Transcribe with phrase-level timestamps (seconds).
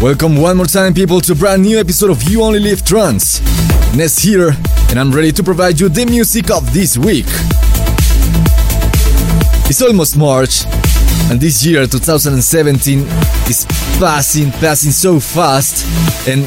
[0.00, 3.40] Welcome one more time, people, to brand new episode of You Only Live Trance.
[3.96, 4.50] Ness here,
[4.90, 7.26] and I'm ready to provide you the music of this week.
[9.68, 10.64] It's almost March,
[11.28, 13.00] and this year, 2017,
[13.48, 13.65] is
[13.98, 15.86] passing, passing so fast.
[16.28, 16.42] And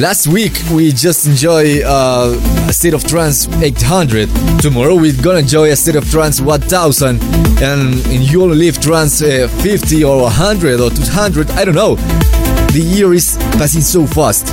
[0.00, 4.28] last week, we just enjoy uh, a state of trance 800.
[4.60, 7.22] Tomorrow, we're gonna enjoy a state of trance 1000.
[7.62, 11.96] And in You Only Live Trance uh, 50 or 100 or 200, I don't know.
[11.96, 14.46] The year is passing so fast.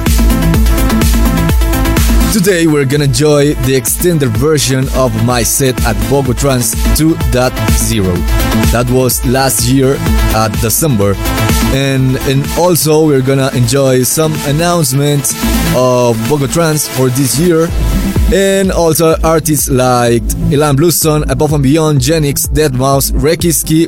[2.33, 7.51] Today we're gonna enjoy the extended version of my set at Bogotrans 2.0.
[8.71, 9.97] That was last year
[10.33, 11.13] at December.
[11.75, 15.33] And and also we're gonna enjoy some announcements
[15.75, 17.67] of Bogotrans for this year.
[18.33, 23.85] And also artists like Ilan Bluestone, Above and Beyond, Genix, Deadmau5, Rekiski,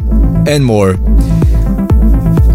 [0.47, 0.99] and more.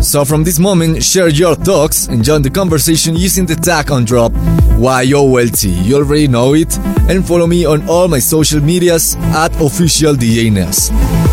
[0.00, 4.04] So from this moment, share your thoughts and join the conversation using the tag on
[4.04, 4.29] drop
[4.80, 5.06] YOLT.
[5.06, 5.68] You wealthy?
[5.68, 6.78] You already know it.
[7.08, 10.90] And follow me on all my social medias at official DJNess.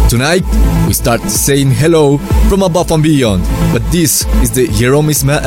[0.09, 0.43] Tonight,
[0.85, 2.17] we start saying hello
[2.49, 5.39] from above and beyond, but this is the Jerome Isma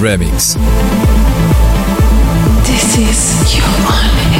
[0.00, 0.56] remix.
[2.66, 4.33] This is You Only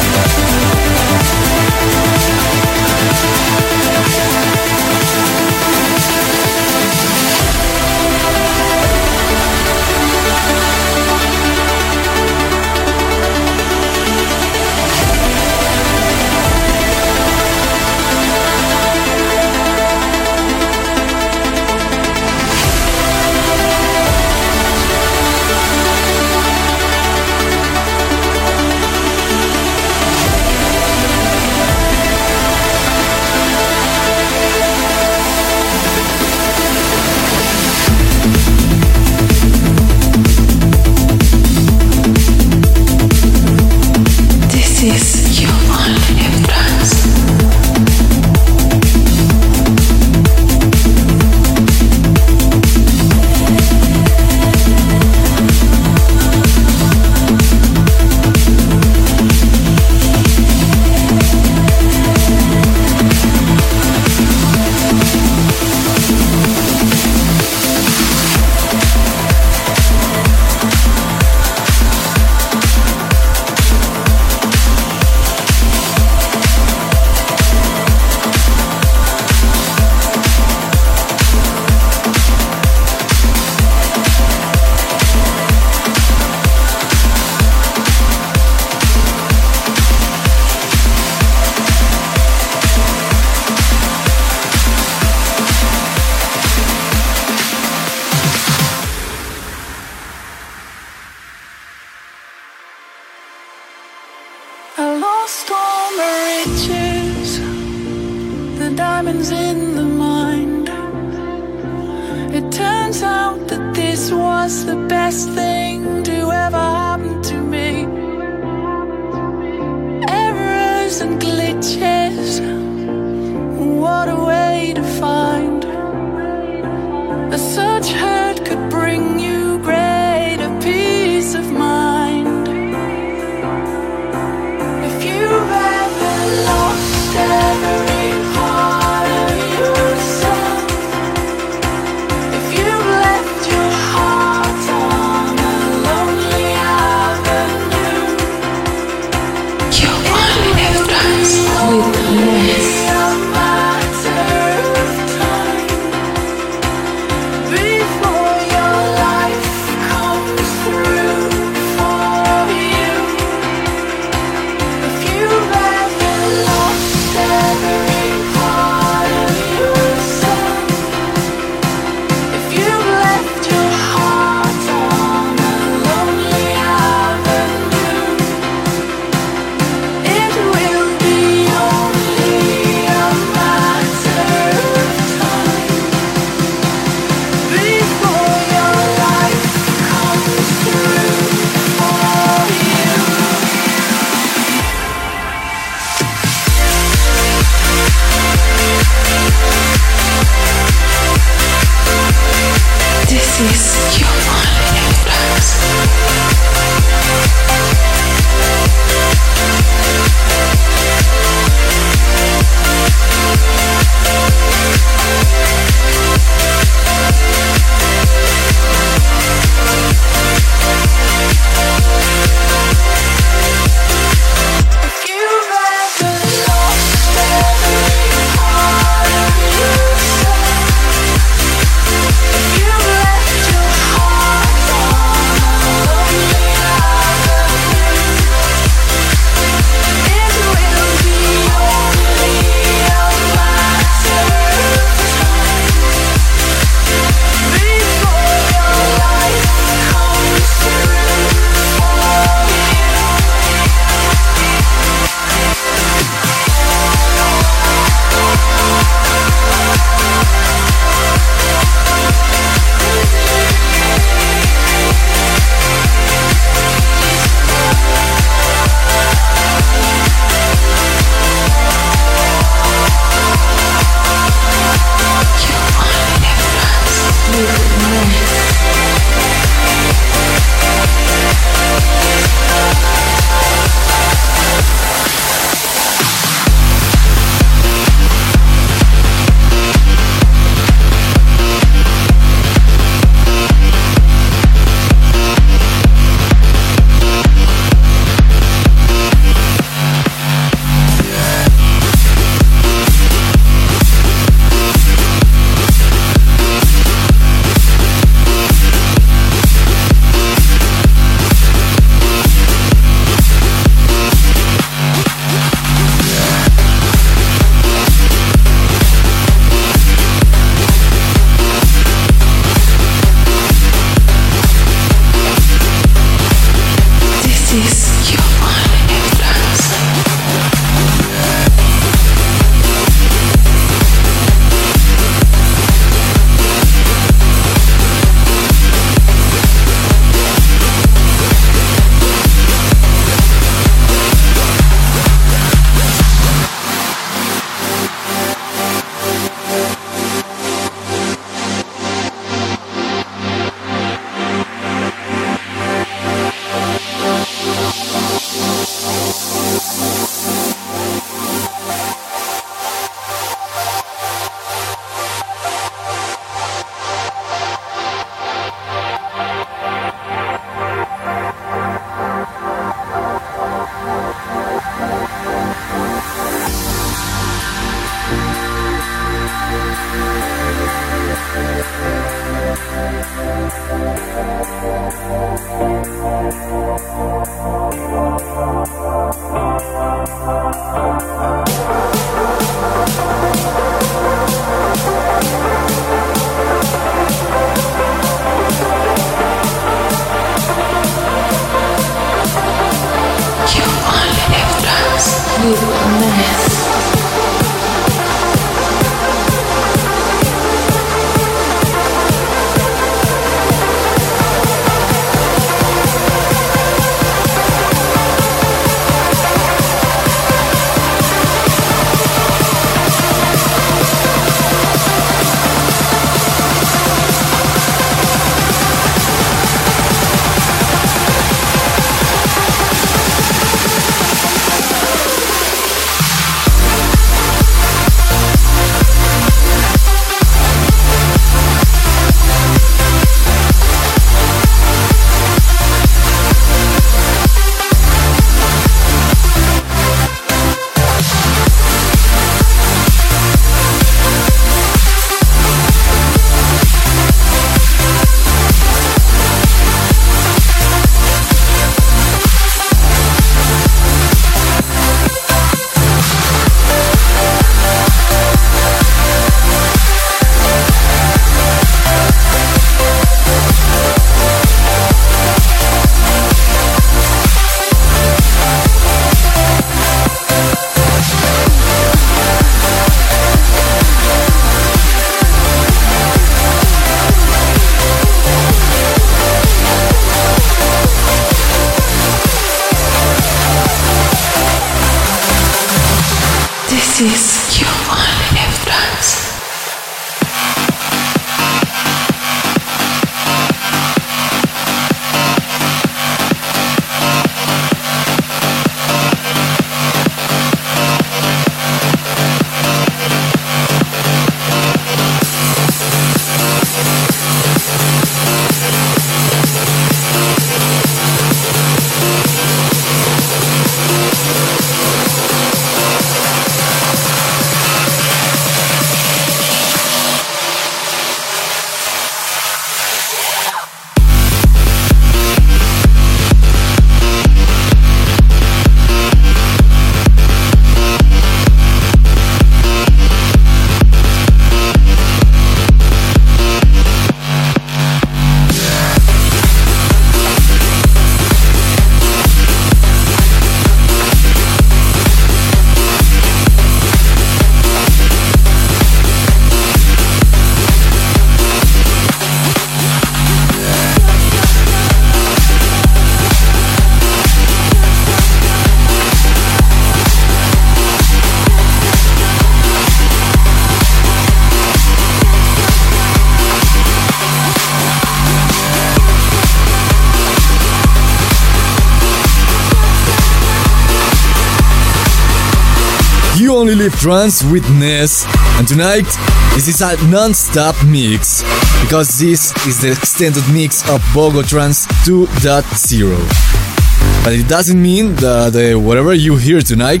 [587.02, 588.24] trance with Ness,
[588.58, 589.08] and tonight
[589.54, 591.42] this is a non-stop mix
[591.82, 597.24] because this is the extended mix of Bogo Trance 2.0.
[597.24, 600.00] But it doesn't mean that uh, whatever you hear tonight,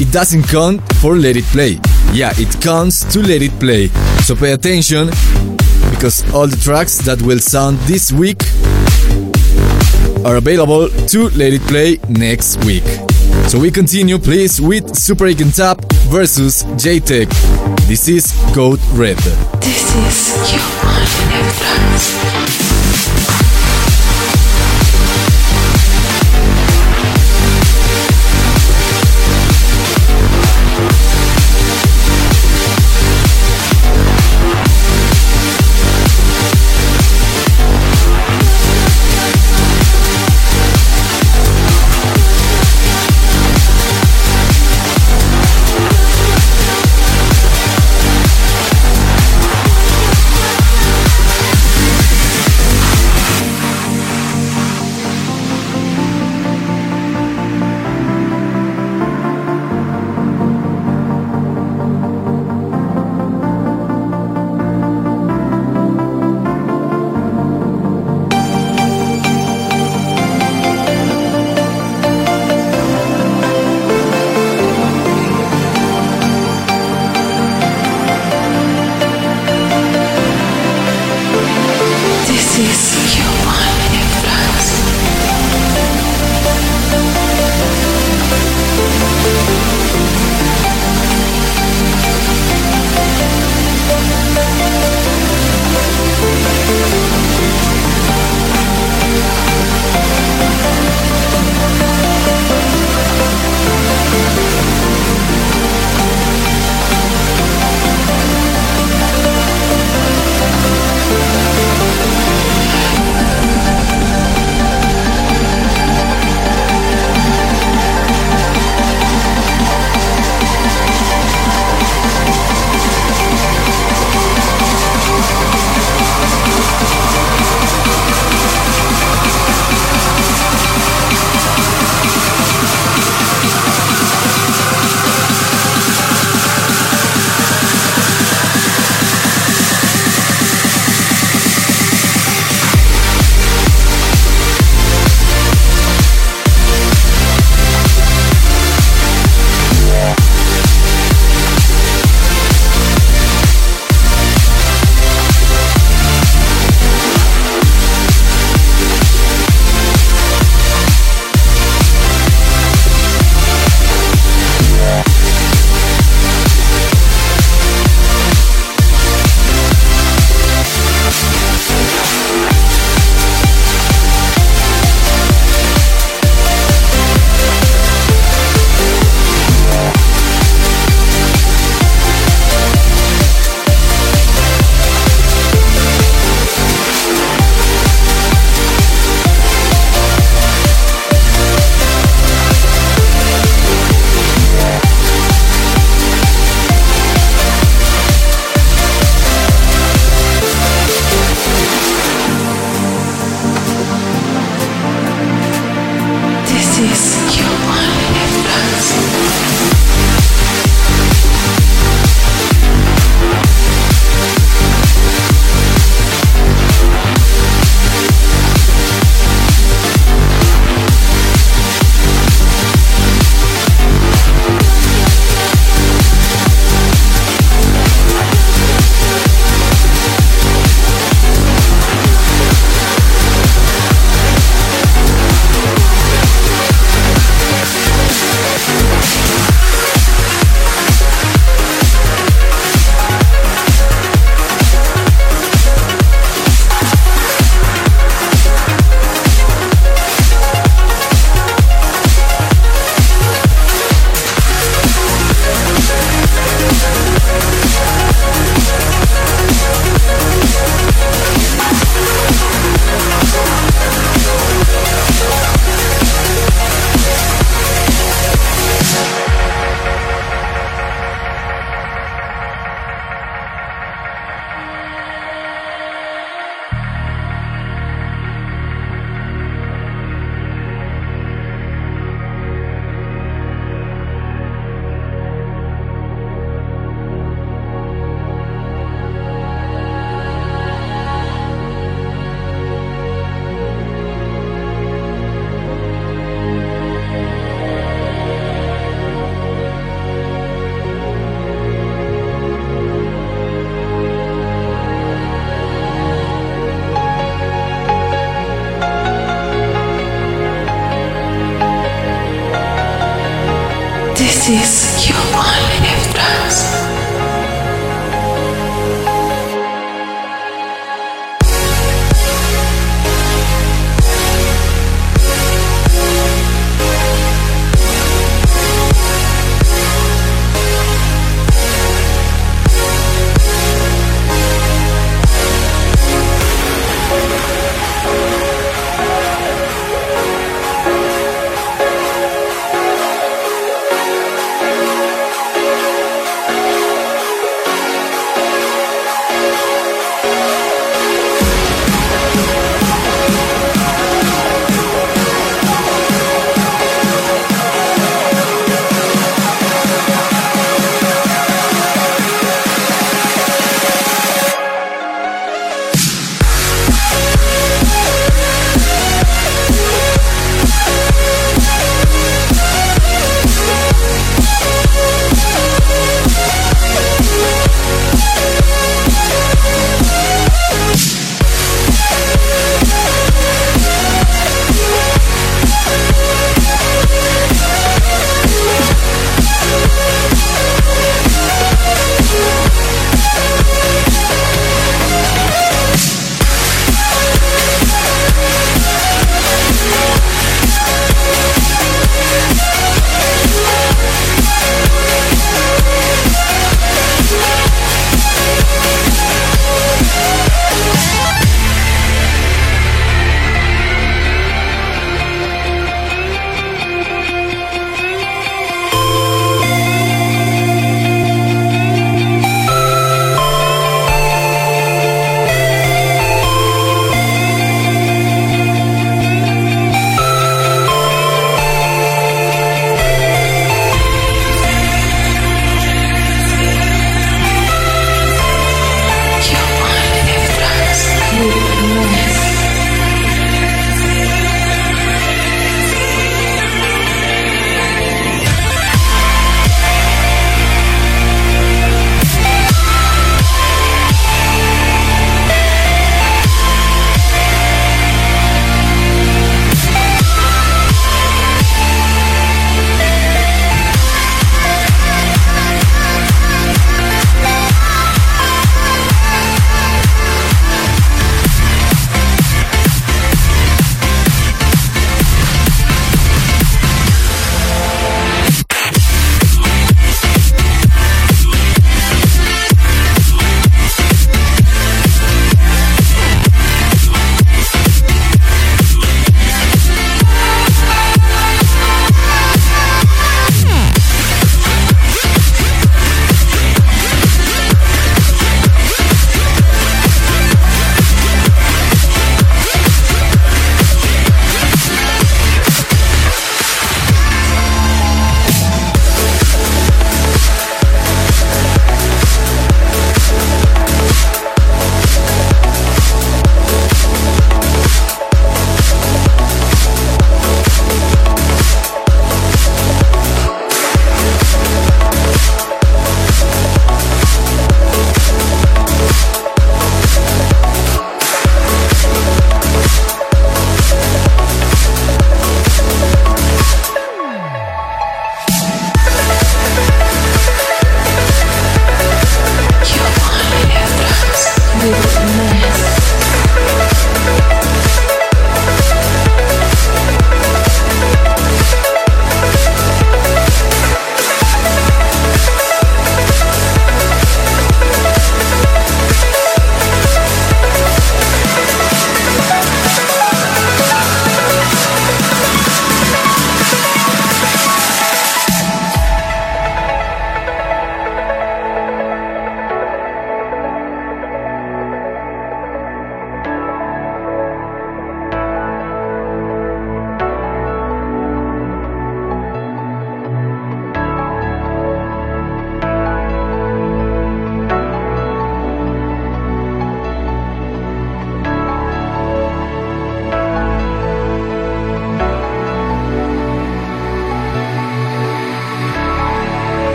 [0.00, 1.80] it doesn't count for Let It Play.
[2.12, 3.88] Yeah, it counts to Let It Play.
[4.22, 5.08] So pay attention
[5.90, 8.40] because all the tracks that will sound this week
[10.24, 12.84] are available to Let It Play next week.
[13.48, 17.28] So we continue, please, with Super8 & Tab versus Jaytech.
[17.88, 19.18] This is Code Red.
[19.60, 22.35] This is your only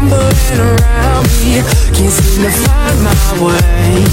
[0.00, 1.62] rumbling around me.
[1.94, 4.04] Can't seem to find my way.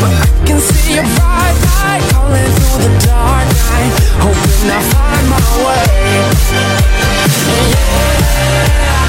[0.00, 5.26] But I can see a bright light Calling through the dark night Hoping I find
[5.30, 5.86] my way.
[7.70, 9.03] Yeah.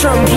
[0.00, 0.29] Trump.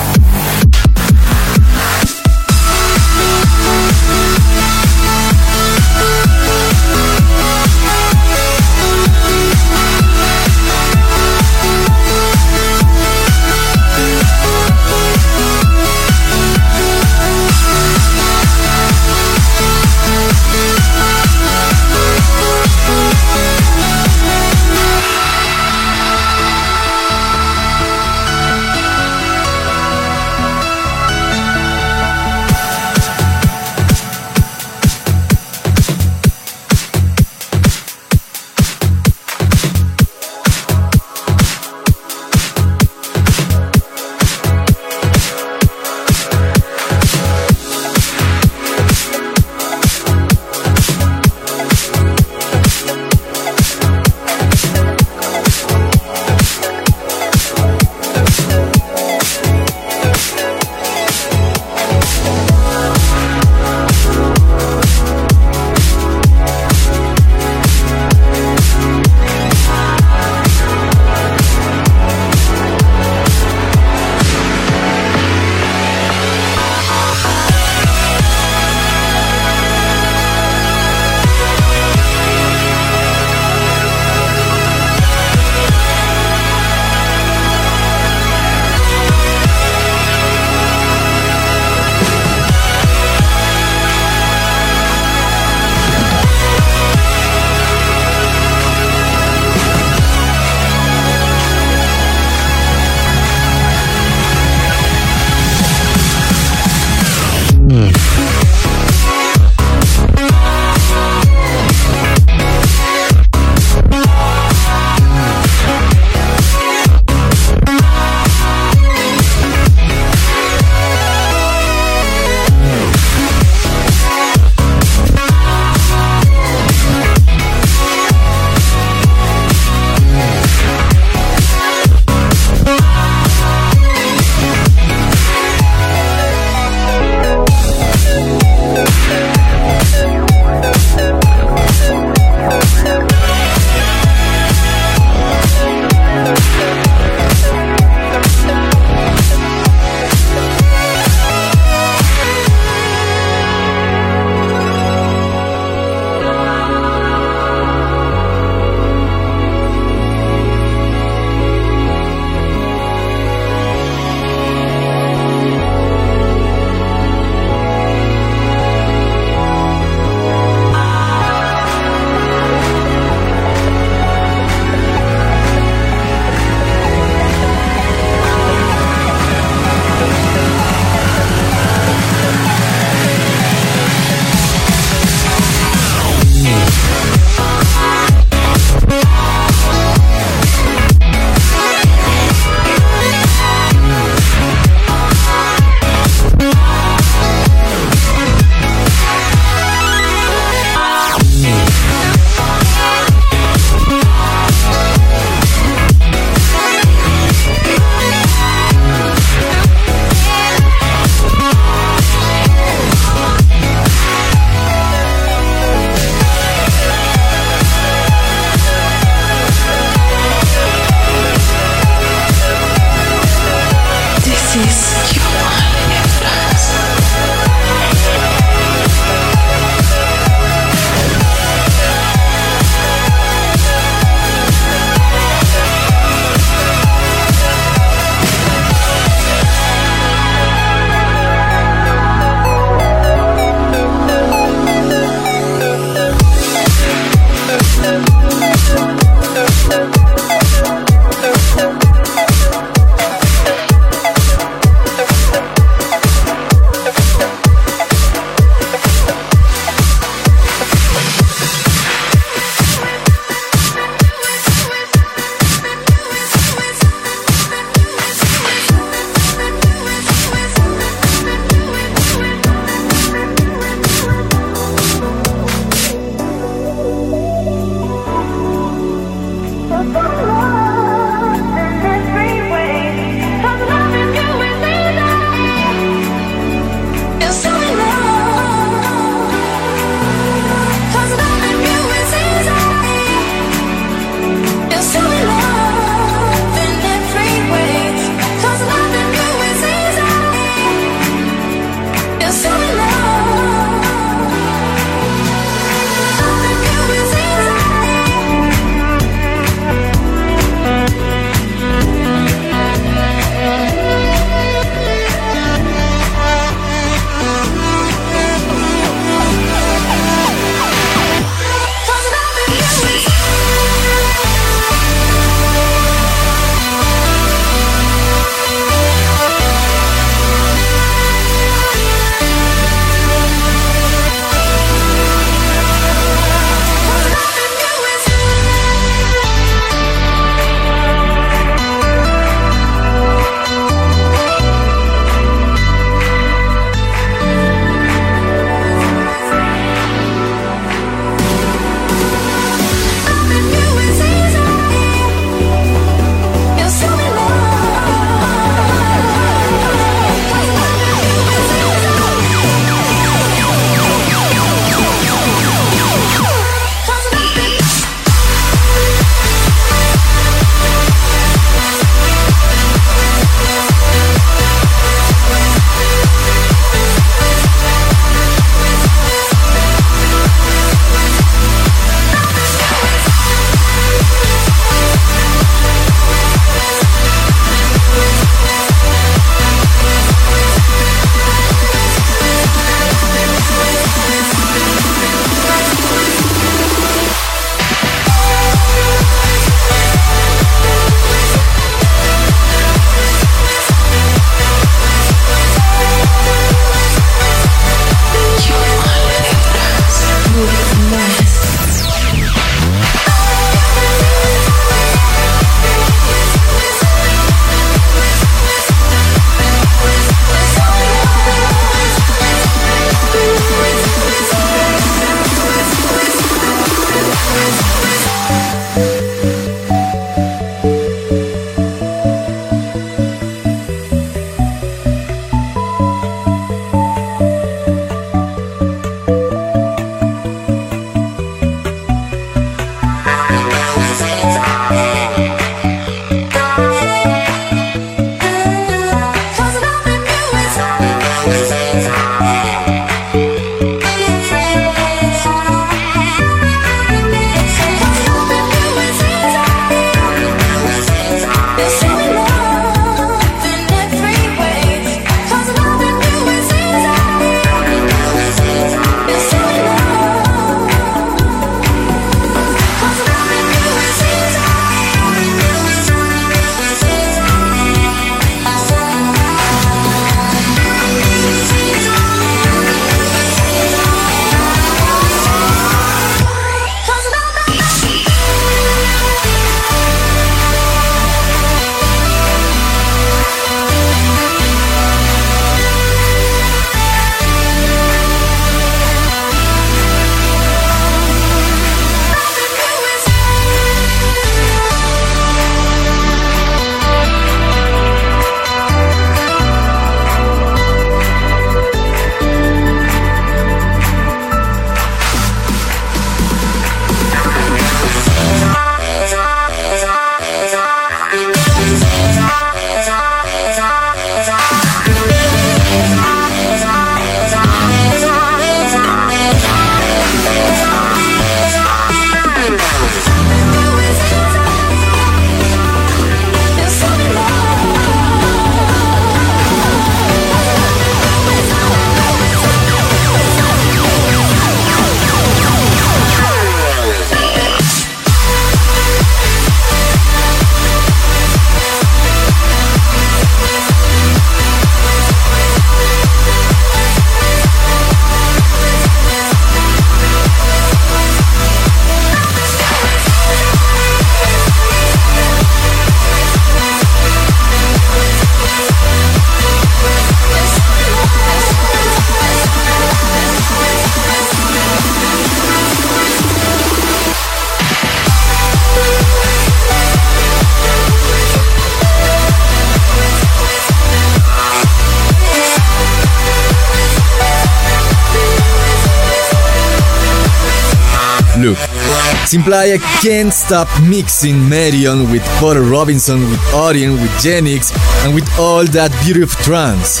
[592.32, 597.70] Simplaya can't stop mixing Marion with Porter Robinson, with Audien, with Genix,
[598.06, 600.00] and with all that beautiful trance.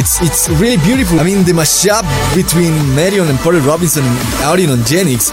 [0.00, 1.20] It's it's really beautiful.
[1.20, 4.04] I mean, the mashup between Marion and Porter Robinson,
[4.48, 5.28] Audien and Genix,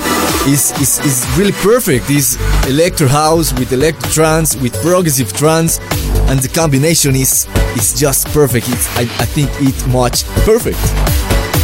[0.46, 2.08] is, is is really perfect.
[2.10, 2.36] It's
[2.68, 5.80] electro house with electro trance with progressive trance,
[6.28, 8.68] and the combination is is just perfect.
[8.68, 10.84] It's I, I think it much perfect.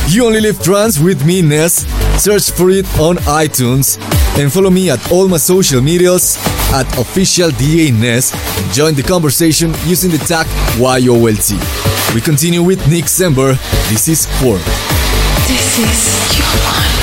[0.08, 1.86] You only live trance with me, Ness.
[2.16, 3.98] Search for it on iTunes
[4.38, 6.38] and follow me at all my social medias
[6.74, 8.32] at official DJ Ness.
[8.74, 11.52] Join the conversation using the tag YOLT.
[12.16, 13.56] We continue with Nick Sember.
[13.90, 14.62] This is Form.
[15.48, 17.01] This is your drugs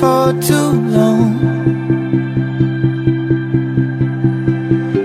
[0.00, 1.32] for too long.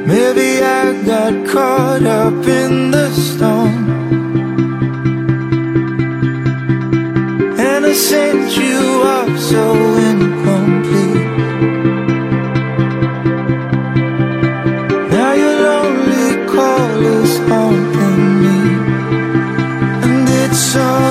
[0.08, 3.84] Maybe I got caught up in the storm.
[7.68, 8.80] And I sent you
[9.16, 9.64] off so
[10.10, 11.30] incomplete.
[15.12, 18.60] Now your lonely call is haunting me.
[20.06, 21.05] And it's all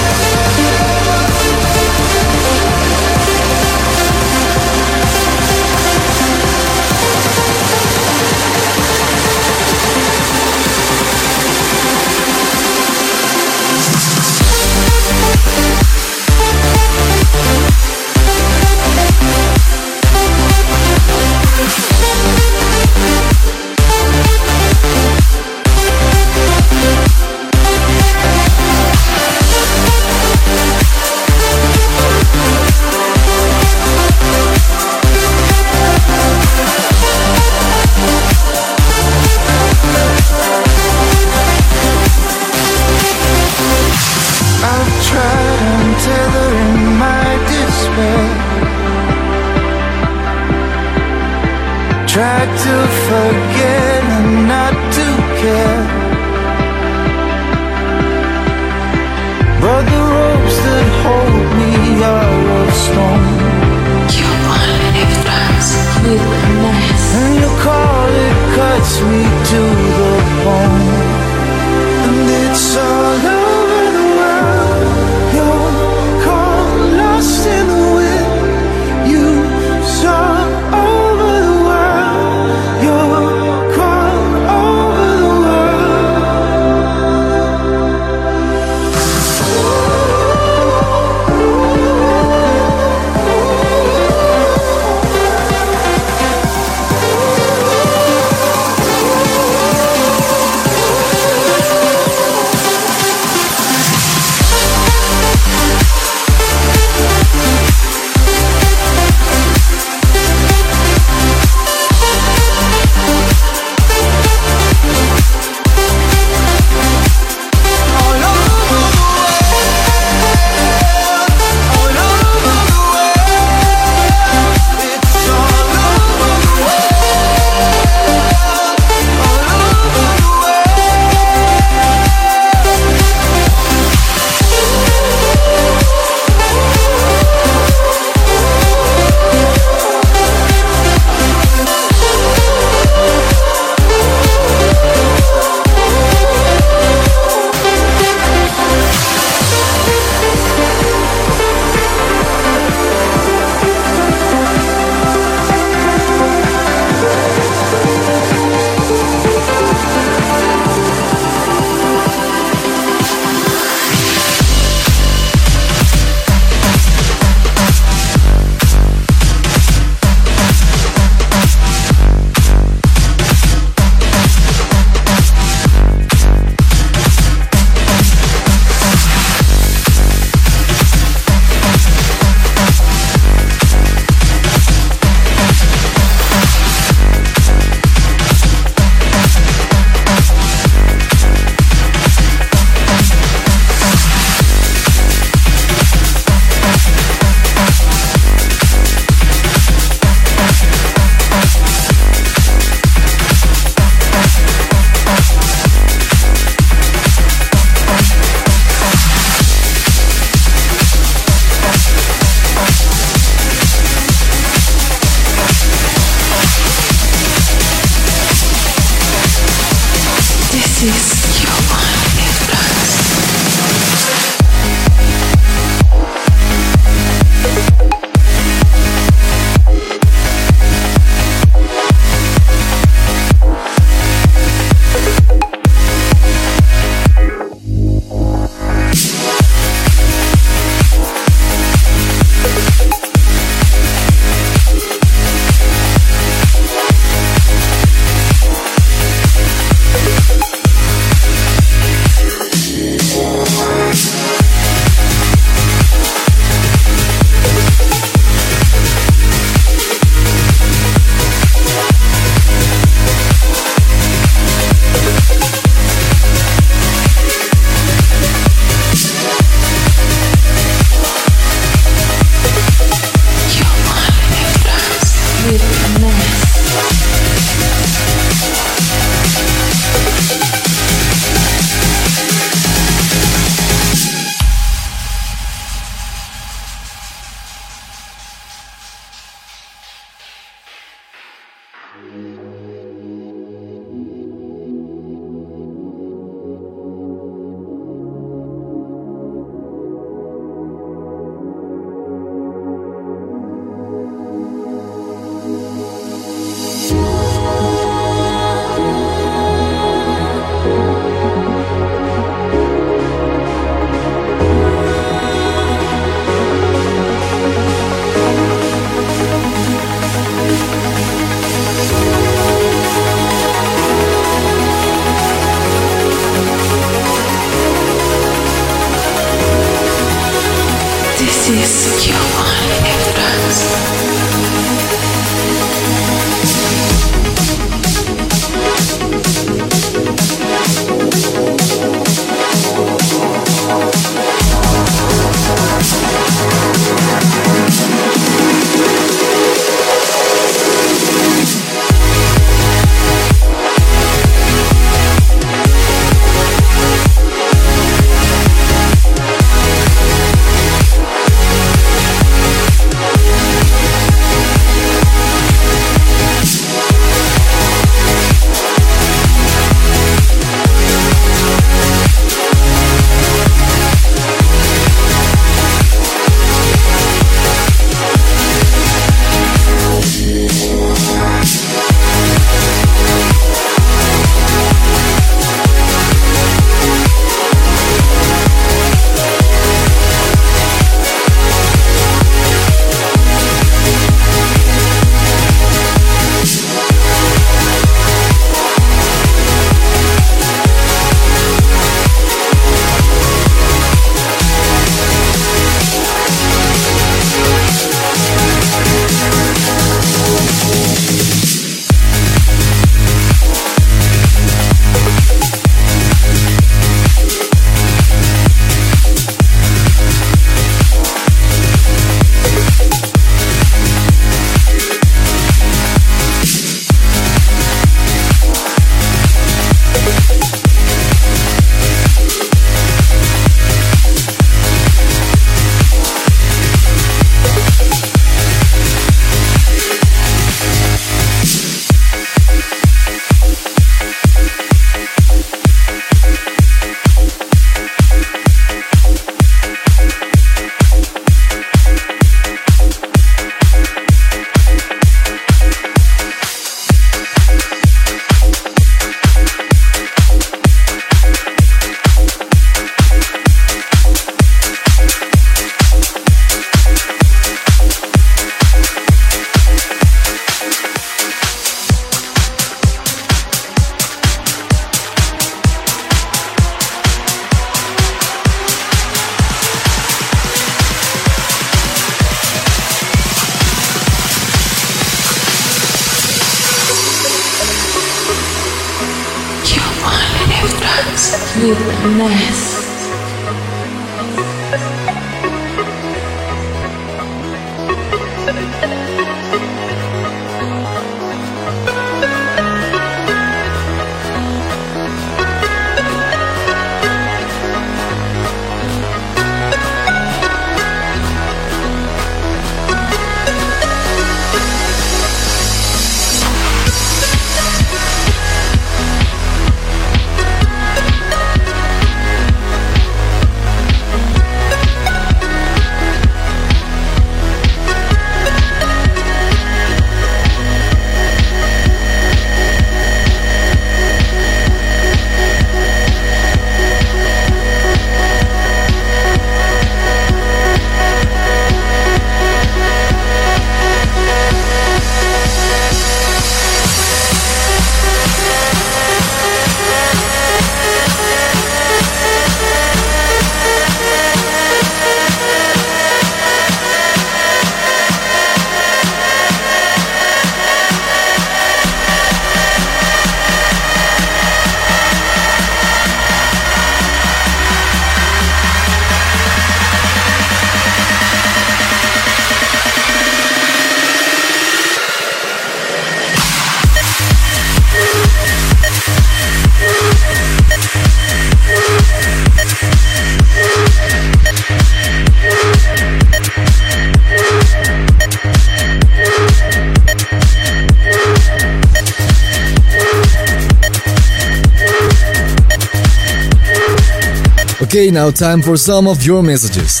[598.16, 600.00] now time for some of your messages.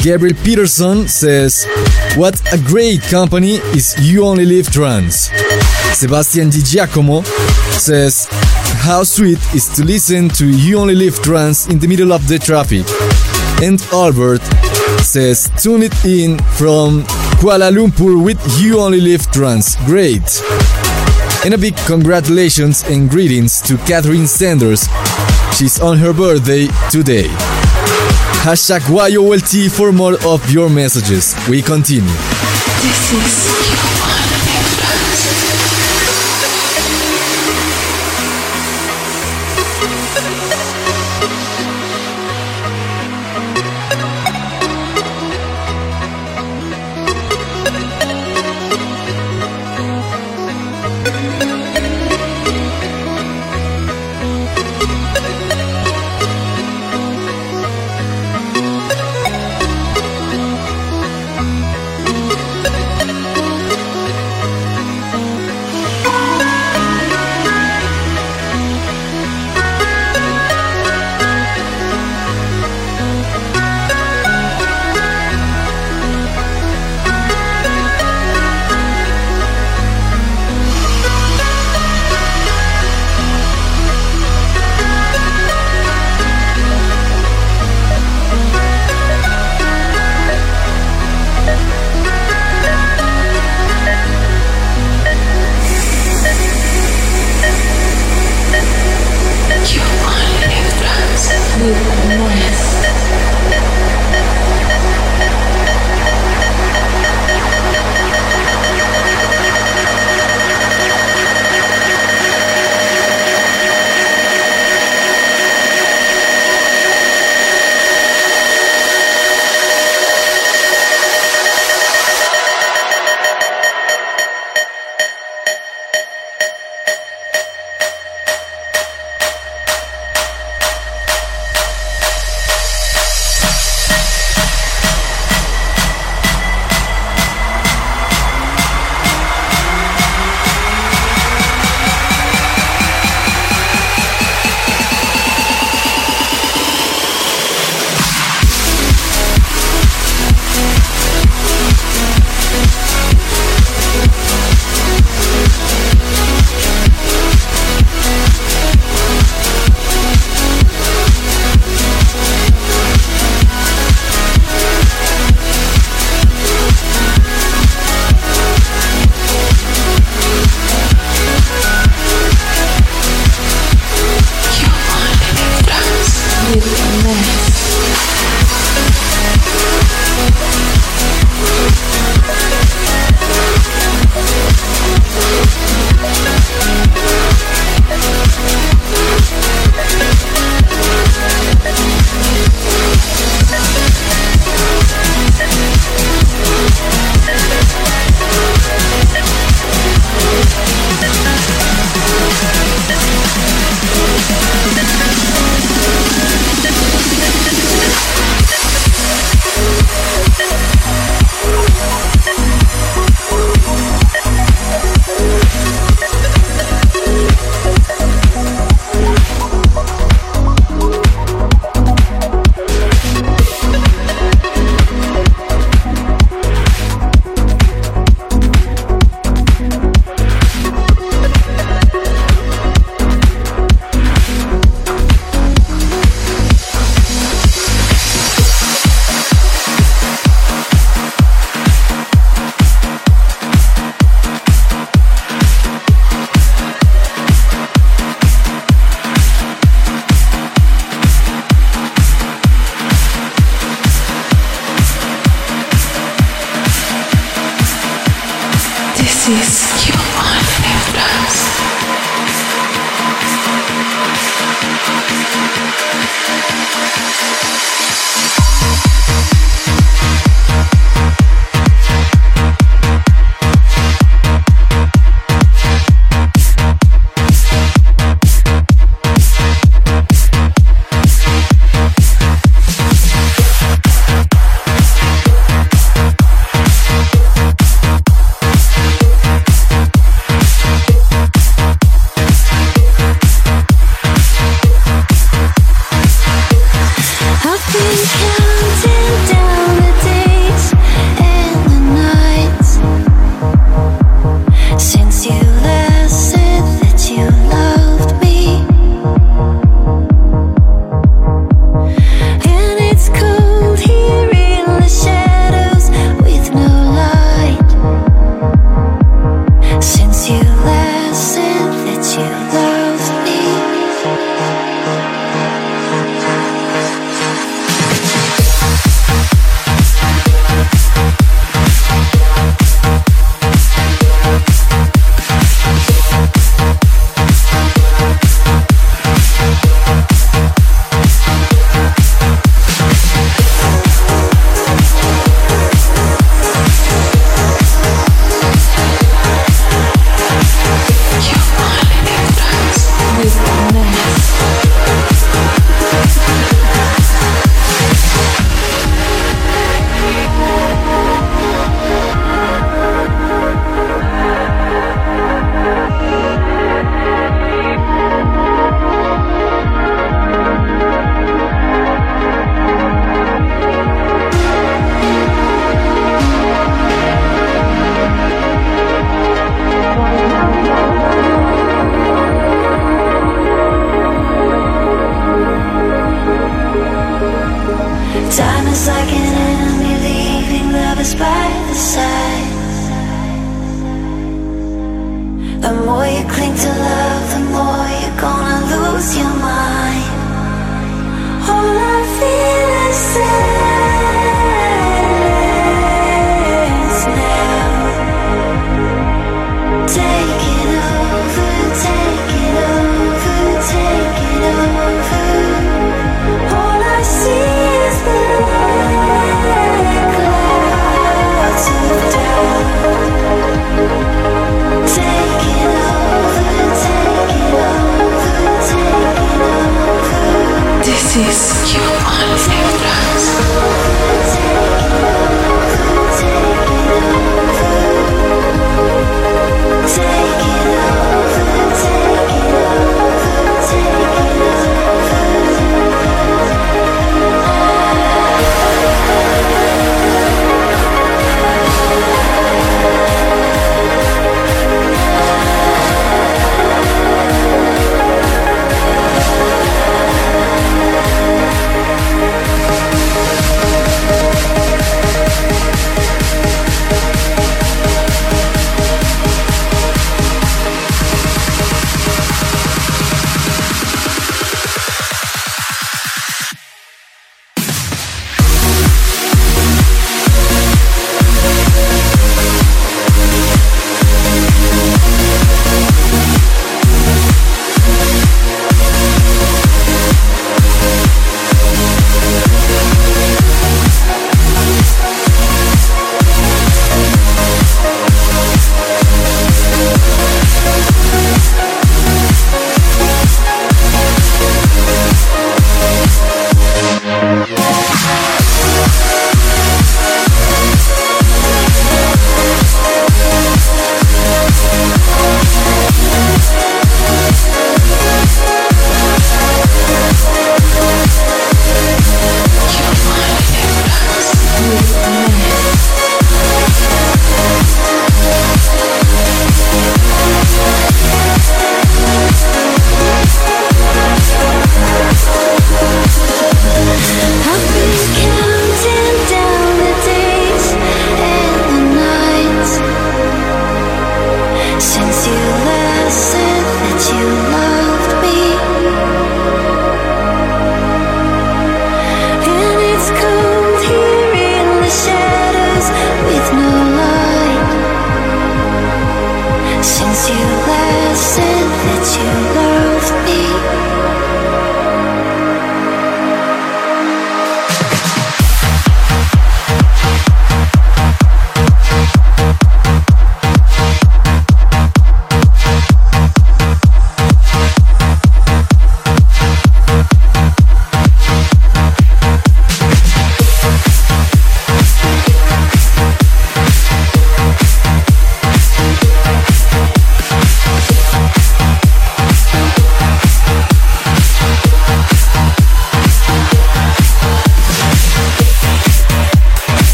[0.00, 1.66] Gabriel Peterson says,
[2.14, 5.28] What a great company is You Only Live Trance.
[5.92, 7.22] Sebastian Di Giacomo
[7.72, 8.28] says,
[8.86, 12.38] How sweet is to listen to You Only Live Trance in the middle of the
[12.38, 12.86] traffic.
[13.60, 14.42] And Albert
[15.02, 17.02] says, Tune it in from
[17.40, 19.74] Kuala Lumpur with You Only Live Trance.
[19.84, 20.22] Great.
[21.44, 24.86] And a big congratulations and greetings to Catherine Sanders.
[25.62, 27.28] She's on her birthday today.
[28.42, 28.82] Hashtag
[29.12, 31.36] YOLT for more of your messages.
[31.48, 32.02] We continue.
[32.82, 33.62] This is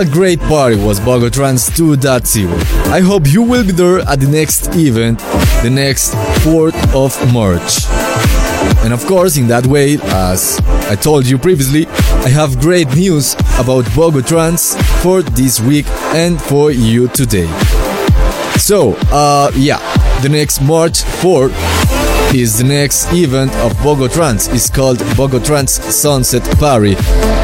[0.00, 2.48] a great party was Bogotrans 2.0.
[2.90, 5.18] I hope you will be there at the next event,
[5.62, 7.84] the next 4th of March.
[8.82, 10.58] And of course, in that way, as
[10.88, 11.86] I told you previously,
[12.24, 17.48] I have great news about Bogotrans for this week and for you today.
[18.56, 19.80] So, uh, yeah,
[20.22, 21.52] the next March 4th
[22.34, 24.52] is the next event of Bogotrans.
[24.54, 26.94] is called Bogotrans Sunset Party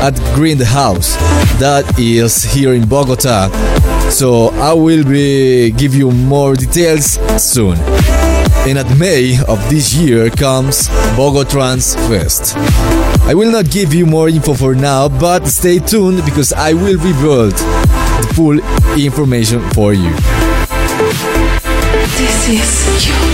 [0.02, 1.16] at Green House.
[1.58, 3.48] That is here in Bogota.
[4.10, 7.76] So I will be give you more details soon.
[8.68, 12.56] And at May of this year comes Bogotrans Fest.
[13.26, 16.98] I will not give you more info for now, but stay tuned because I will
[16.98, 18.58] reveal the full
[18.96, 20.10] information for you.
[22.18, 23.25] This is your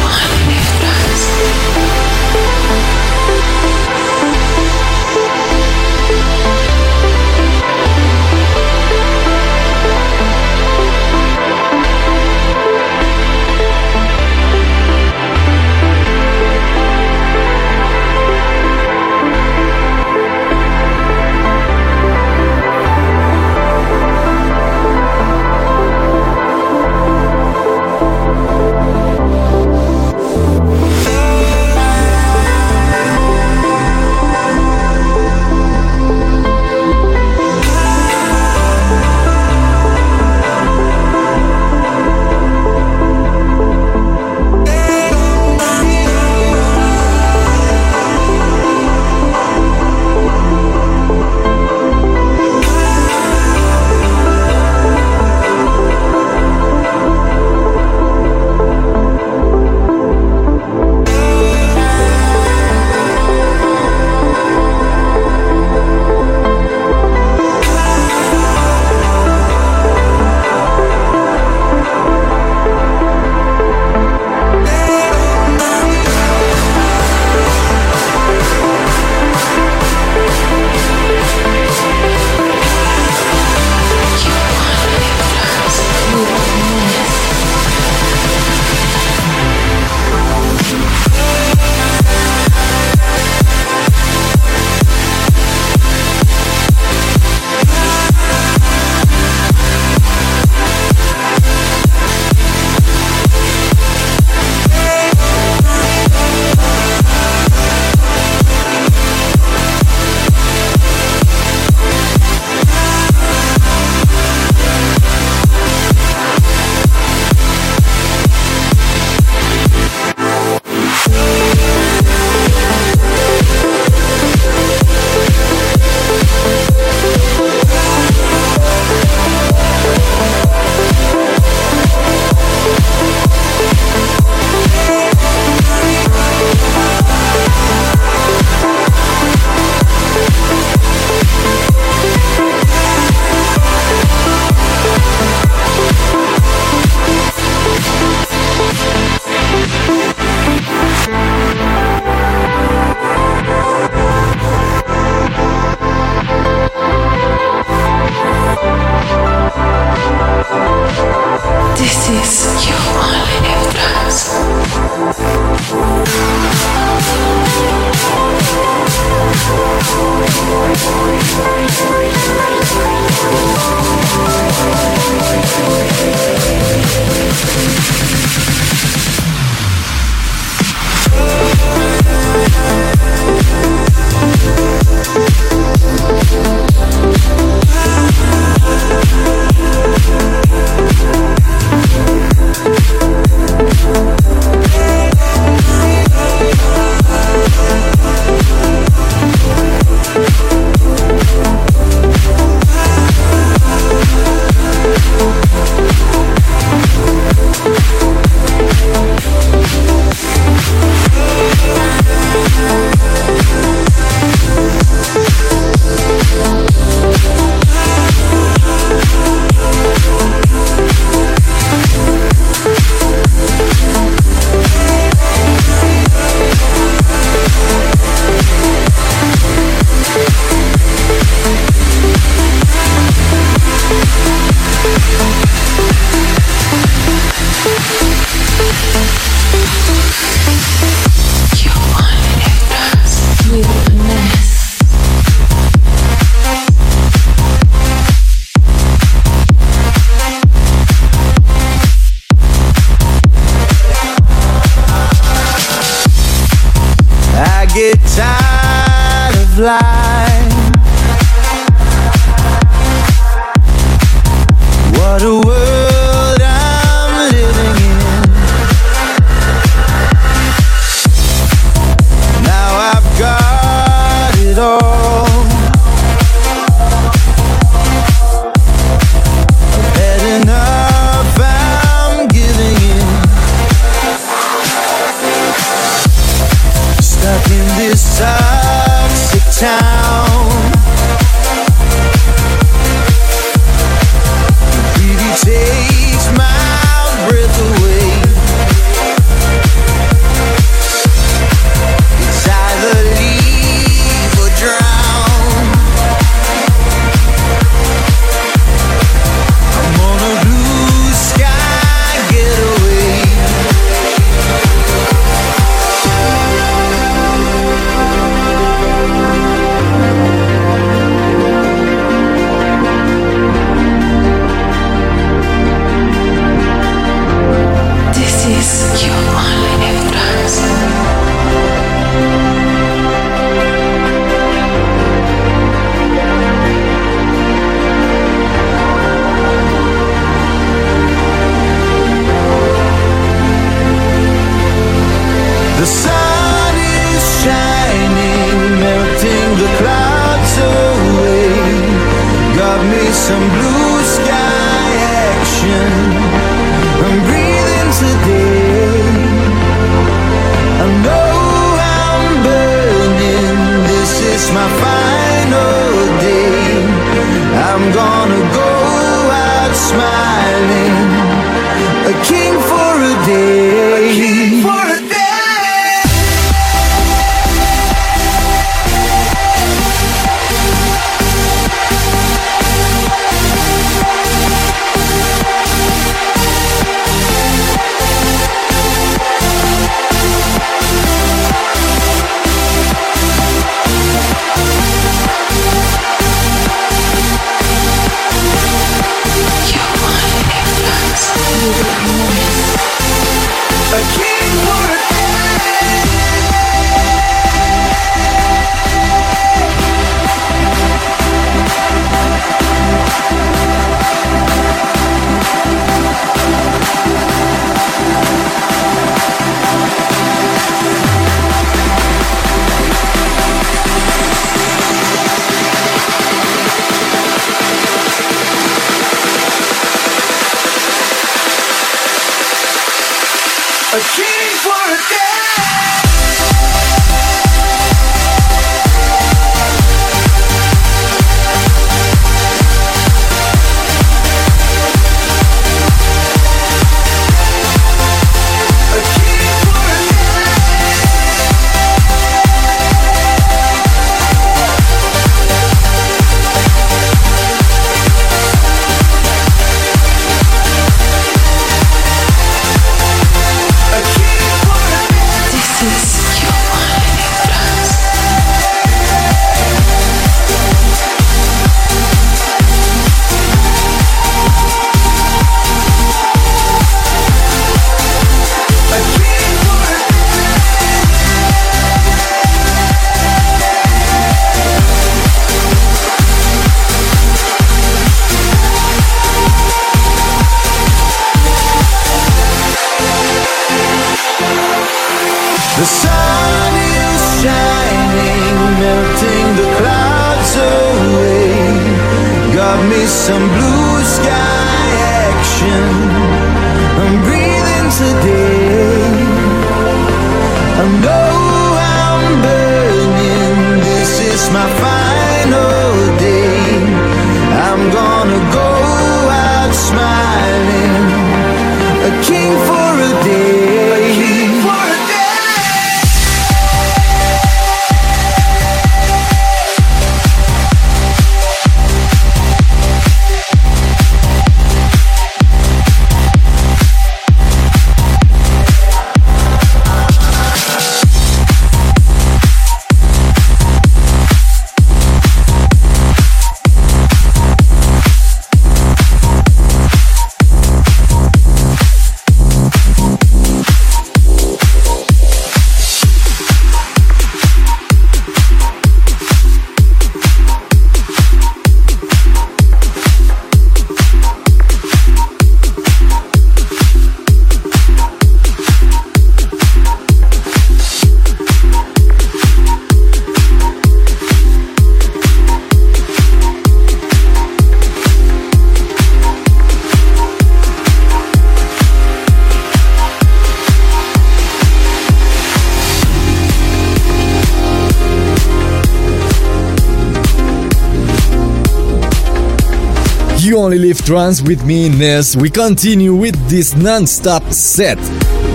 [594.04, 595.36] Trance with me, Ness.
[595.36, 597.98] We continue with this non-stop set,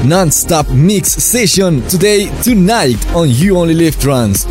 [0.03, 4.45] non-stop mix session today, tonight on You Only Live Trance.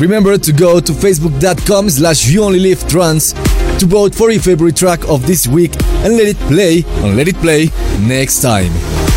[0.00, 3.32] Remember to go to facebook.com slash You Only Live Trance
[3.80, 7.28] to vote for your favorite track of this week and let it play and let
[7.28, 7.68] it play
[8.00, 8.72] next time.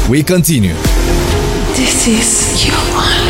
[0.09, 0.73] We continue.
[1.75, 3.20] This is You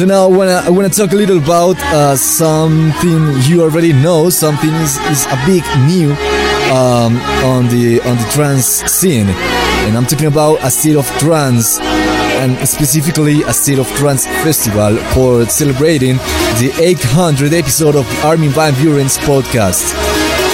[0.00, 4.30] So now I wanna I wanna talk a little about uh, something you already know.
[4.30, 6.12] Something is, is a big new
[6.72, 11.78] um, on the on the trance scene, and I'm talking about a state of trance,
[11.80, 16.16] and specifically a state of trance festival for celebrating
[16.56, 19.92] the 800 episode of Armin van Buuren's podcast.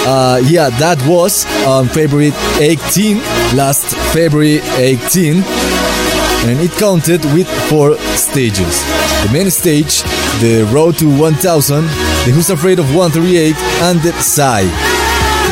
[0.05, 3.19] Uh, yeah, that was on February 18,
[3.55, 5.41] last February 18,
[6.49, 8.96] and it counted with four stages.
[9.27, 10.03] The main stage,
[10.39, 14.63] the Road to 1000, the Who's Afraid of 138, and the Psy.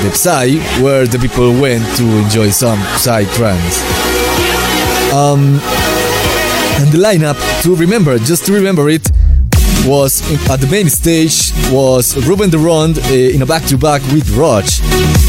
[0.02, 3.82] The Psy, where the people went to enjoy some Psy trance.
[5.12, 5.60] Um,
[6.80, 9.12] and the lineup, to remember, just to remember it,
[9.86, 14.66] was at the main stage was Ruben de Ronde uh, in a back-to-back with Rodg,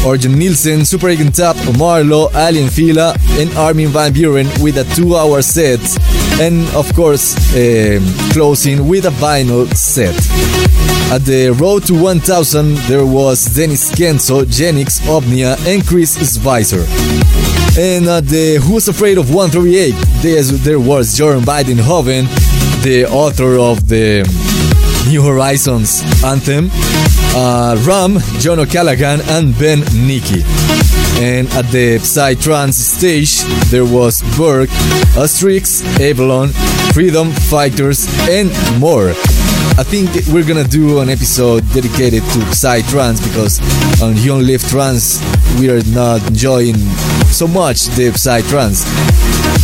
[0.05, 4.83] Orjan Nilsen, Super8 & Tab, Marlo, Aly & Fila, and Armin van Buuren with a
[4.95, 5.79] two-hour set,
[6.41, 10.15] and of course um, closing with a vinyl set.
[11.11, 16.85] At the Road to 1000, there was Denis Kenzo, Genix, Omnia, and Chris Schweizer.
[17.77, 19.93] And at the Who's Afraid of 138,
[20.63, 22.27] there was Jorn van Deynhoven,
[22.83, 24.23] the author of the
[25.09, 26.69] New Horizons anthem,
[27.35, 30.43] uh, Ram, John O'Callaghan, and Ben Nicky.
[31.19, 33.41] And at the Psytrance stage,
[33.71, 34.69] there was Berg,
[35.17, 36.49] Astrix, Avalon,
[36.93, 38.49] Freedom Fighters, and
[38.79, 39.09] more.
[39.79, 43.59] I think we're gonna do an episode dedicated to Psytrance because
[44.01, 45.21] on You Only Live Trance
[45.59, 46.77] we are not enjoying
[47.29, 48.85] so much the Psytrance.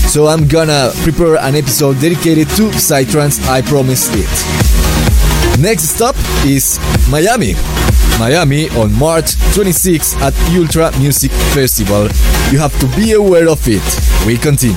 [0.10, 4.30] So I'm gonna prepare an episode dedicated to Psytrance, I promise it.
[5.60, 6.16] Next stop
[6.46, 7.56] is Miami.
[8.20, 12.04] Miami on March 26 at Ultra Music Festival.
[12.52, 13.84] You have to be aware of it.
[14.26, 14.76] We continue.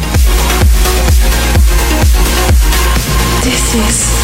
[3.42, 4.15] This is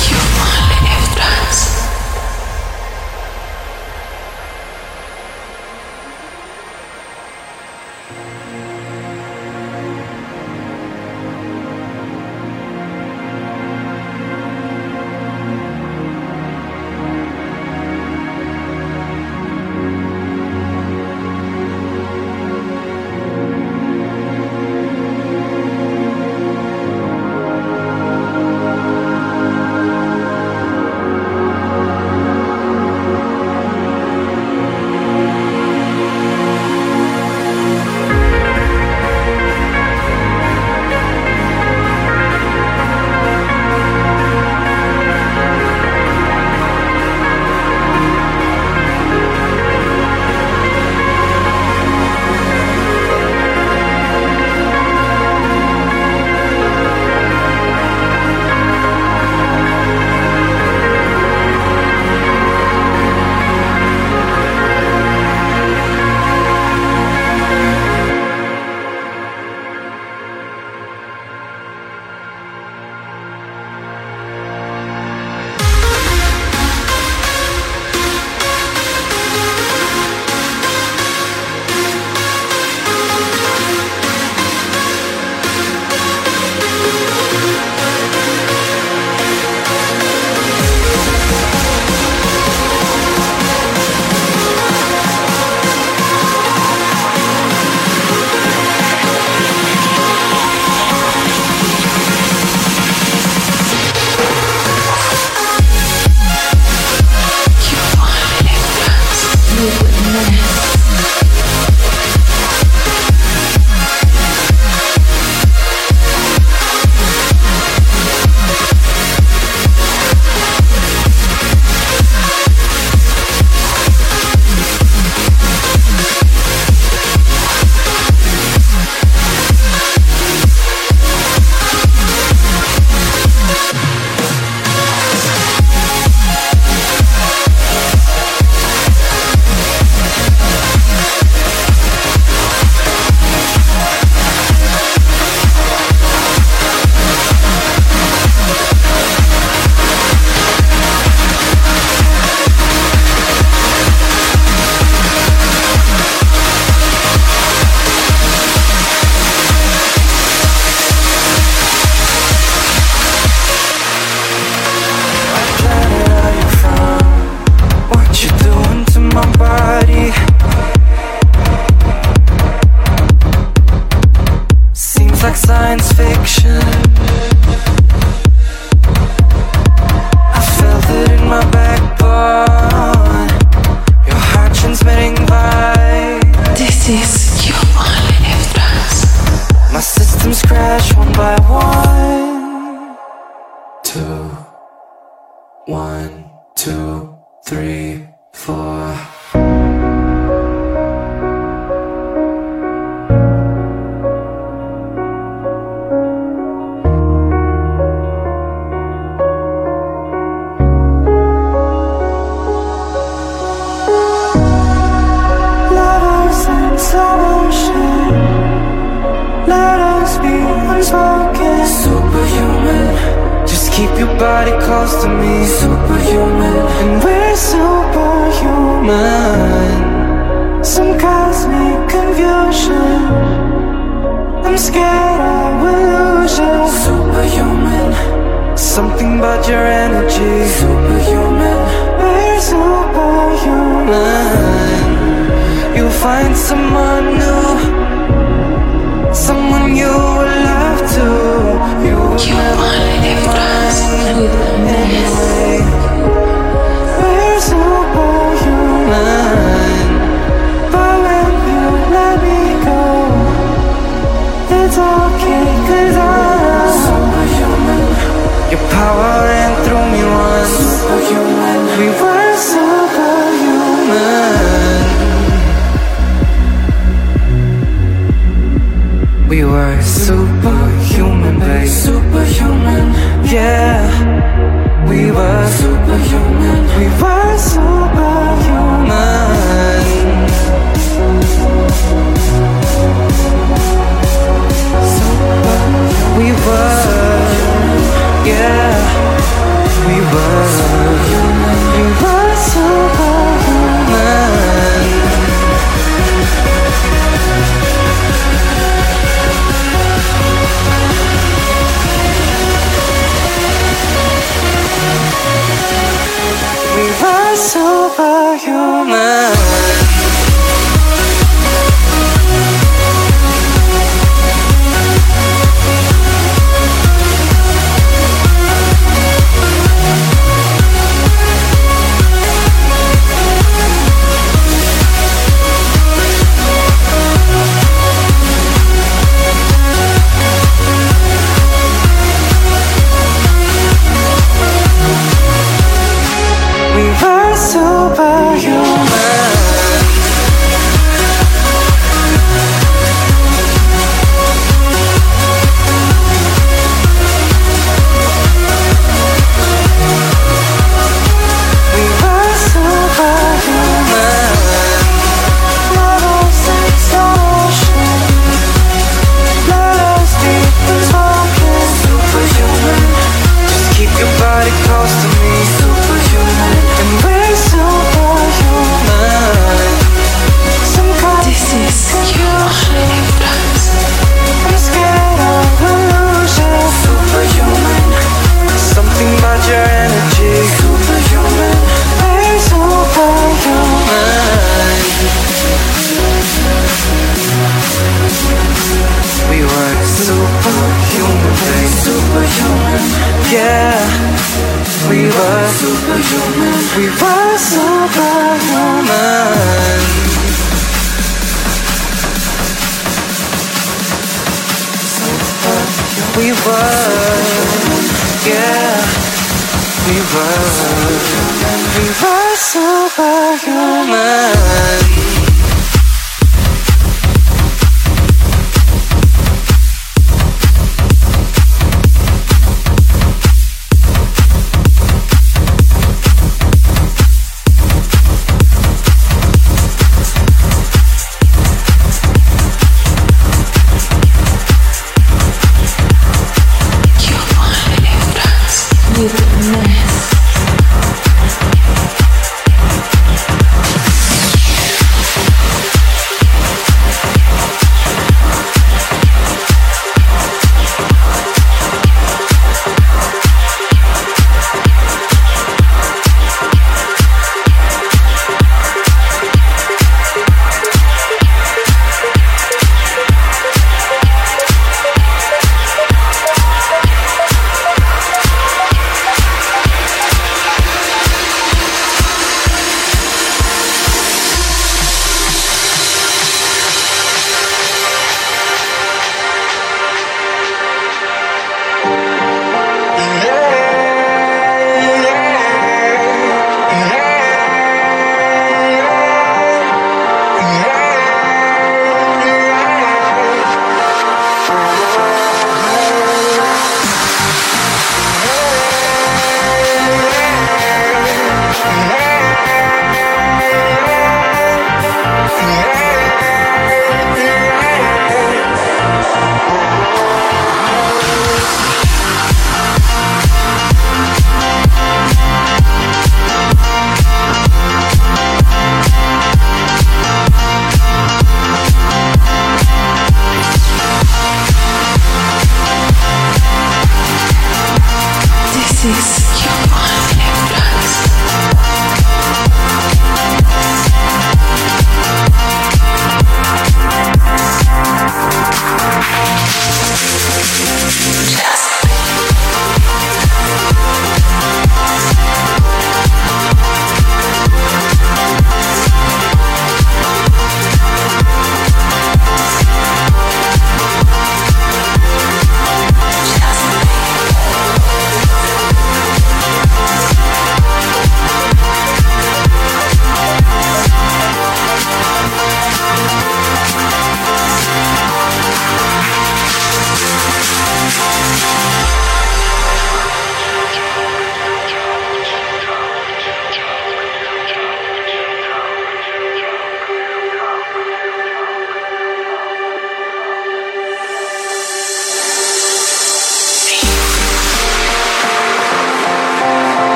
[299.85, 300.42] We were.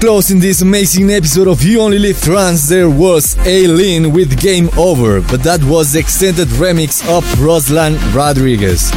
[0.00, 5.20] Closing this amazing episode of You Only Live Trance, there was Aileen with Game Over,
[5.20, 8.94] but that was the extended remix of Ruslan Radriges.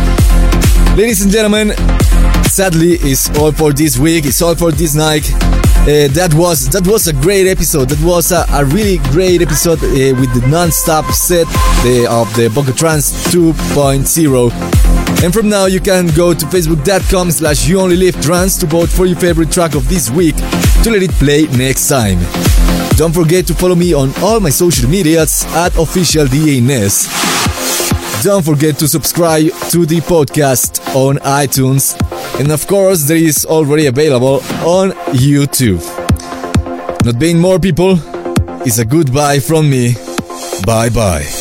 [0.95, 1.71] Ladies and gentlemen,
[2.43, 4.25] sadly, it's all for this week.
[4.25, 5.27] It's all for this night.
[5.81, 7.89] Uh, that was that was a great episode.
[7.89, 11.47] That was a, a really great episode uh, with the non-stop set
[11.81, 15.23] the, of the Boca Trance 2.0.
[15.23, 18.89] And from now, you can go to facebook.com slash you only live trance to vote
[18.89, 20.35] for your favorite track of this week
[20.83, 22.19] to let it play next time.
[22.97, 27.07] Don't forget to follow me on all my social medias at official DANS.
[28.23, 31.95] Don't forget to subscribe to the podcast on iTunes.
[32.39, 35.81] And of course, there is already available on YouTube.
[37.05, 37.99] Not being more people
[38.65, 39.95] is a goodbye from me.
[40.65, 41.40] Bye bye.